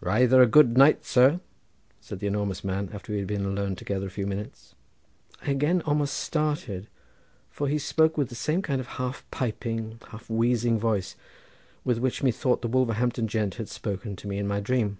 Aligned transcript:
"Reither 0.00 0.40
a 0.40 0.48
cool 0.48 0.62
night, 0.62 1.04
sir!" 1.04 1.40
said 2.00 2.20
the 2.20 2.28
enormous 2.28 2.62
man 2.62 2.90
after 2.92 3.10
we 3.10 3.18
had 3.18 3.26
been 3.26 3.44
alone 3.44 3.74
together 3.74 4.06
a 4.06 4.10
few 4.10 4.28
minutes. 4.28 4.76
I 5.44 5.50
again 5.50 5.82
almost 5.84 6.14
started, 6.18 6.86
for 7.50 7.66
he 7.66 7.78
spoke 7.78 8.16
with 8.16 8.28
the 8.28 8.36
same 8.36 8.62
kind 8.62 8.80
of 8.80 8.86
half 8.86 9.24
piping, 9.32 10.00
half 10.10 10.30
wheezing 10.30 10.78
voice, 10.78 11.16
with 11.82 11.98
which 11.98 12.22
methought 12.22 12.62
the 12.62 12.68
Wolverhampton 12.68 13.26
gent 13.26 13.56
had 13.56 13.68
spoken 13.68 14.14
to 14.14 14.28
me 14.28 14.38
in 14.38 14.46
my 14.46 14.60
dream. 14.60 14.98